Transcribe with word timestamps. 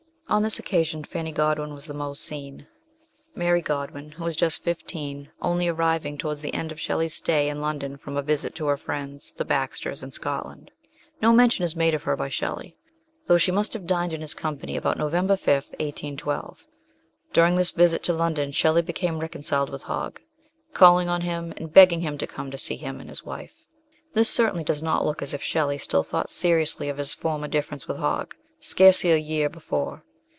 On 0.29 0.43
this 0.43 0.59
occasion 0.59 1.03
Fanny 1.03 1.33
Godwin 1.33 1.73
was 1.73 1.87
the 1.87 1.93
most 1.93 2.23
seen; 2.23 2.65
Mary 3.35 3.61
Godwin, 3.61 4.11
who 4.11 4.23
was 4.23 4.37
just 4.37 4.63
fifteen, 4.63 5.29
only 5.41 5.67
arriving 5.67 6.17
towards 6.17 6.39
the 6.39 6.53
end 6.53 6.71
of 6.71 6.79
Shelley's 6.79 7.13
stay 7.13 7.49
in 7.49 7.59
London 7.59 7.97
from 7.97 8.15
a 8.15 8.21
visit 8.21 8.55
to 8.55 8.67
her 8.67 8.77
iriends, 8.77 9.35
the 9.35 9.43
Baxters, 9.43 10.01
in 10.01 10.11
Scotland. 10.11 10.71
No 11.21 11.33
mention 11.33 11.65
is 11.65 11.75
made 11.75 11.93
of 11.93 12.03
her 12.03 12.15
by 12.15 12.29
Shelley, 12.29 12.77
though 13.25 13.37
she 13.37 13.51
must 13.51 13.73
have 13.73 13.85
dined 13.85 14.13
in 14.13 14.21
his 14.21 14.33
company 14.33 14.77
about 14.77 14.97
November 14.97 15.35
5, 15.35 15.53
1812. 15.53 16.65
During 17.33 17.55
this 17.55 17.71
visit 17.71 18.01
to 18.03 18.13
London 18.13 18.53
Shelley 18.53 18.81
became 18.81 19.19
reconciled 19.19 19.69
with 19.69 19.83
Hogg, 19.83 20.21
calling 20.71 21.09
on 21.09 21.19
him 21.19 21.53
and 21.57 21.73
begging 21.73 21.99
him 21.99 22.17
to 22.19 22.25
come 22.25 22.49
to 22.51 22.57
see 22.57 22.77
him 22.77 23.01
and 23.01 23.09
his 23.09 23.25
wife. 23.25 23.65
This 24.13 24.29
certainly 24.29 24.63
does 24.63 24.81
not 24.81 25.05
look 25.05 25.21
as 25.21 25.33
if 25.33 25.43
Shelley 25.43 25.77
still 25.77 26.03
thought 26.03 26.29
seriously 26.29 26.87
of 26.87 26.99
his 26.99 27.11
former 27.11 27.49
difference 27.49 27.85
with 27.85 27.97
Hogg 27.97 28.33
scarcely 28.61 29.11
a 29.11 29.17
year 29.17 29.49
before. 29.49 30.05